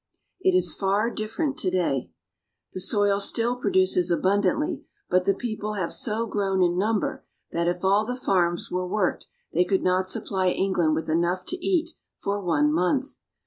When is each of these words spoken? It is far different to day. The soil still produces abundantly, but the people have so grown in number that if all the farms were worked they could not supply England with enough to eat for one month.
It 0.39 0.55
is 0.57 0.73
far 0.73 1.11
different 1.11 1.59
to 1.59 1.69
day. 1.69 2.09
The 2.73 2.79
soil 2.79 3.19
still 3.19 3.55
produces 3.55 4.09
abundantly, 4.09 4.83
but 5.11 5.25
the 5.25 5.35
people 5.35 5.73
have 5.73 5.93
so 5.93 6.25
grown 6.25 6.63
in 6.63 6.75
number 6.75 7.23
that 7.51 7.67
if 7.67 7.85
all 7.85 8.03
the 8.03 8.15
farms 8.15 8.71
were 8.71 8.87
worked 8.87 9.27
they 9.53 9.63
could 9.63 9.83
not 9.83 10.07
supply 10.07 10.47
England 10.47 10.95
with 10.95 11.07
enough 11.07 11.45
to 11.49 11.63
eat 11.63 11.91
for 12.19 12.41
one 12.41 12.73
month. 12.73 13.19